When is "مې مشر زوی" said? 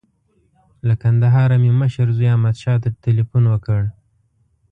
1.63-2.27